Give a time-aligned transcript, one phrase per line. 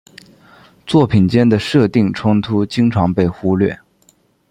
[0.87, 3.79] 作品间的设定冲突经常被忽略。